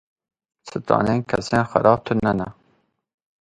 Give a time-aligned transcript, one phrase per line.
[0.69, 2.47] Stranên kesên xerab tune ne.